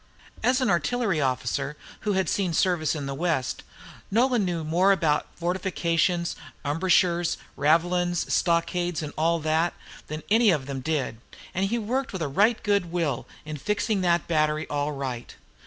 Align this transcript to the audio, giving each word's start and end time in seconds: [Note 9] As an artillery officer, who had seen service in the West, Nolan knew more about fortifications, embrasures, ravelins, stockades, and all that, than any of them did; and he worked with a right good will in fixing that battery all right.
[Note 0.01 0.43
9] 0.45 0.49
As 0.49 0.61
an 0.61 0.69
artillery 0.71 1.21
officer, 1.21 1.77
who 1.99 2.13
had 2.13 2.27
seen 2.27 2.53
service 2.53 2.95
in 2.95 3.05
the 3.05 3.13
West, 3.13 3.61
Nolan 4.09 4.43
knew 4.43 4.63
more 4.63 4.91
about 4.91 5.27
fortifications, 5.35 6.35
embrasures, 6.65 7.37
ravelins, 7.55 8.25
stockades, 8.33 9.03
and 9.03 9.13
all 9.15 9.37
that, 9.41 9.75
than 10.07 10.23
any 10.31 10.49
of 10.49 10.65
them 10.65 10.79
did; 10.79 11.17
and 11.53 11.67
he 11.67 11.77
worked 11.77 12.13
with 12.13 12.23
a 12.23 12.27
right 12.27 12.63
good 12.63 12.91
will 12.91 13.27
in 13.45 13.57
fixing 13.57 14.01
that 14.01 14.27
battery 14.27 14.65
all 14.71 14.91
right. 14.91 15.35